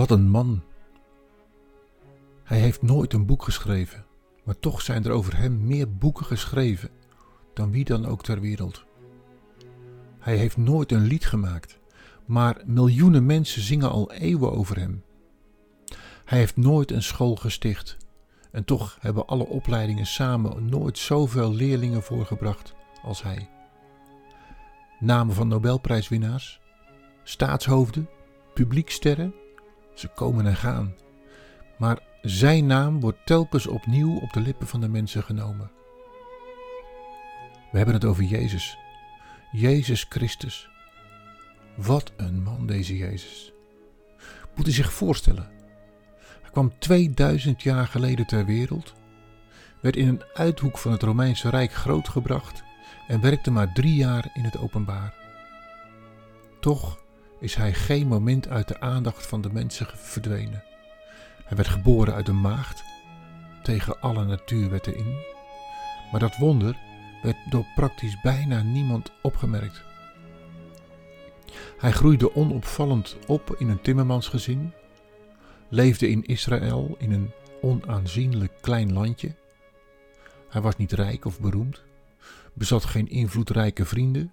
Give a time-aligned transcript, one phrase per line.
[0.00, 0.62] Wat een man.
[2.44, 4.04] Hij heeft nooit een boek geschreven,
[4.44, 6.90] maar toch zijn er over hem meer boeken geschreven
[7.54, 8.84] dan wie dan ook ter wereld.
[10.18, 11.78] Hij heeft nooit een lied gemaakt,
[12.26, 15.04] maar miljoenen mensen zingen al eeuwen over hem.
[16.24, 17.96] Hij heeft nooit een school gesticht
[18.50, 23.48] en toch hebben alle opleidingen samen nooit zoveel leerlingen voorgebracht als hij.
[25.00, 26.60] Namen van Nobelprijswinnaars,
[27.22, 28.08] staatshoofden,
[28.54, 29.34] publieksterren,
[30.00, 30.94] ze komen en gaan.
[31.78, 35.70] Maar zijn naam wordt telkens opnieuw op de lippen van de mensen genomen.
[37.70, 38.78] We hebben het over Jezus.
[39.52, 40.68] Jezus Christus.
[41.76, 43.52] Wat een man deze Jezus.
[44.56, 45.50] Moet u zich voorstellen.
[46.40, 48.92] Hij kwam 2000 jaar geleden ter wereld,
[49.80, 52.62] werd in een uithoek van het Romeinse Rijk grootgebracht
[53.08, 55.14] en werkte maar drie jaar in het openbaar.
[56.60, 56.98] Toch
[57.40, 60.64] is hij geen moment uit de aandacht van de mensen verdwenen.
[61.44, 62.82] Hij werd geboren uit een maagd,
[63.62, 65.16] tegen alle natuurwetten in.
[66.10, 66.76] Maar dat wonder
[67.22, 69.82] werd door praktisch bijna niemand opgemerkt.
[71.78, 74.72] Hij groeide onopvallend op in een timmermansgezin,
[75.68, 77.30] leefde in Israël in een
[77.60, 79.34] onaanzienlijk klein landje.
[80.48, 81.82] Hij was niet rijk of beroemd,
[82.52, 84.32] bezat geen invloedrijke vrienden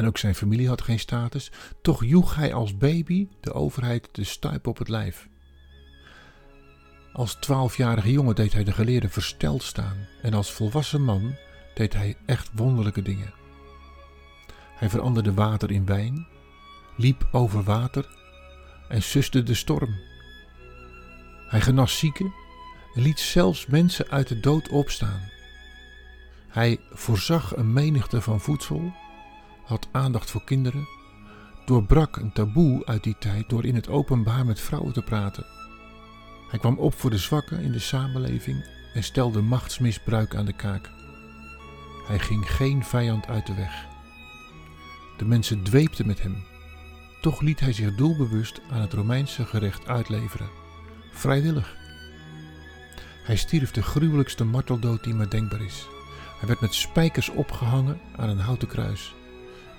[0.00, 1.50] en ook zijn familie had geen status,
[1.82, 5.28] toch joeg hij als baby de overheid de stuip op het lijf.
[7.12, 11.34] Als twaalfjarige jongen deed hij de geleerden versteld staan en als volwassen man
[11.74, 13.32] deed hij echt wonderlijke dingen.
[14.74, 16.26] Hij veranderde water in wijn,
[16.96, 18.08] liep over water
[18.88, 19.98] en suste de storm.
[21.48, 22.32] Hij genas zieken
[22.94, 25.28] en liet zelfs mensen uit de dood opstaan.
[26.48, 28.92] Hij voorzag een menigte van voedsel
[29.70, 30.88] had aandacht voor kinderen,
[31.64, 35.46] doorbrak een taboe uit die tijd door in het openbaar met vrouwen te praten.
[36.48, 38.64] Hij kwam op voor de zwakken in de samenleving
[38.94, 40.90] en stelde machtsmisbruik aan de kaak.
[42.06, 43.86] Hij ging geen vijand uit de weg.
[45.16, 46.44] De mensen dweepten met hem.
[47.20, 50.48] Toch liet hij zich doelbewust aan het Romeinse gerecht uitleveren,
[51.12, 51.76] vrijwillig.
[53.22, 55.86] Hij stierf de gruwelijkste marteldood die maar denkbaar is.
[56.38, 59.14] Hij werd met spijkers opgehangen aan een houten kruis.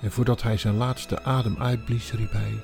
[0.02, 2.60] En voordat hij zijn laatste adem uitblies, riep hij: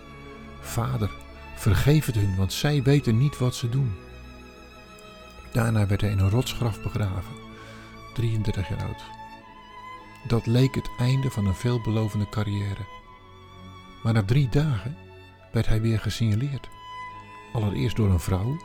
[0.61, 1.11] Vader,
[1.57, 3.95] vergeef het hun, want zij weten niet wat ze doen.
[5.53, 7.35] Daarna werd hij in een rotsgraf begraven,
[8.15, 9.03] 33 jaar oud.
[10.27, 12.87] Dat leek het einde van een veelbelovende carrière.
[14.03, 14.97] Maar na drie dagen
[15.53, 16.69] werd hij weer gesignaleerd.
[17.53, 18.57] Allereerst door een vrouw,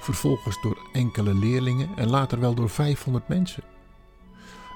[0.00, 3.62] vervolgens door enkele leerlingen en later wel door 500 mensen.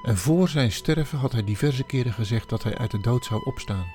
[0.03, 3.45] En voor zijn sterven had hij diverse keren gezegd dat hij uit de dood zou
[3.45, 3.87] opstaan,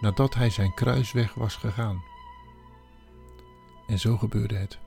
[0.00, 2.02] nadat hij zijn kruisweg was gegaan.
[3.86, 4.78] En zo gebeurde het.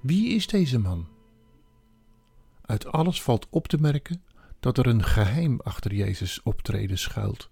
[0.00, 1.08] Wie is deze man?
[2.62, 4.22] Uit alles valt op te merken
[4.60, 7.50] dat er een geheim achter Jezus optreden schuilt.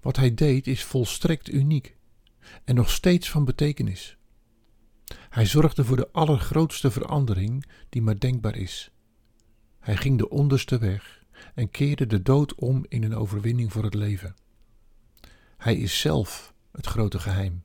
[0.00, 1.96] Wat hij deed is volstrekt uniek
[2.64, 4.16] en nog steeds van betekenis.
[5.28, 8.90] Hij zorgde voor de allergrootste verandering die maar denkbaar is
[9.88, 13.94] hij ging de onderste weg en keerde de dood om in een overwinning voor het
[13.94, 14.34] leven.
[15.56, 17.64] Hij is zelf het grote geheim.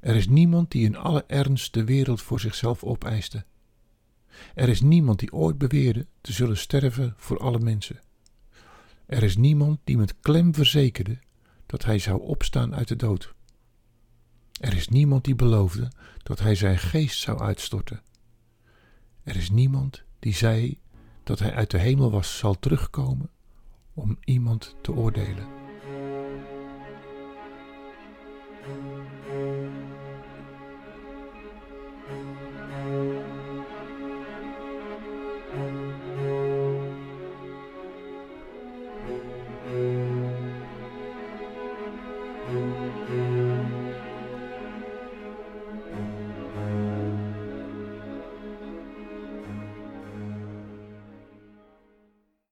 [0.00, 3.44] Er is niemand die in alle ernst de wereld voor zichzelf opeiste.
[4.54, 8.00] Er is niemand die ooit beweerde te zullen sterven voor alle mensen.
[9.06, 11.18] Er is niemand die met klem verzekerde
[11.66, 13.34] dat hij zou opstaan uit de dood.
[14.60, 15.90] Er is niemand die beloofde
[16.22, 18.02] dat hij zijn geest zou uitstorten.
[19.22, 20.80] Er is niemand die zei
[21.24, 23.30] dat hij uit de hemel was, zal terugkomen
[23.94, 25.61] om iemand te oordelen.